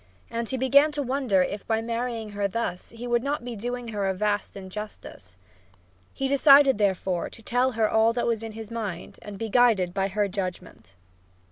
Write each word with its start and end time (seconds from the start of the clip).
And 0.31 0.49
he 0.49 0.57
began 0.57 0.91
to 0.93 1.03
wonder 1.03 1.43
if 1.43 1.67
by 1.67 1.79
marrying 1.79 2.31
her 2.31 2.47
thus 2.47 2.89
he 2.89 3.05
would 3.05 3.21
not 3.21 3.45
be 3.45 3.55
doing 3.55 3.89
her 3.89 4.07
a 4.07 4.15
vast 4.15 4.57
injustice. 4.57 5.37
He 6.11 6.27
decided, 6.27 6.79
therefore, 6.79 7.29
to 7.29 7.43
tell 7.43 7.73
her 7.73 7.87
all 7.87 8.11
that 8.13 8.25
was 8.25 8.41
in 8.41 8.53
his 8.53 8.71
mind 8.71 9.19
and 9.21 9.37
be 9.37 9.47
guided 9.49 9.93
by 9.93 10.07
her 10.07 10.27
judgment. 10.27 10.95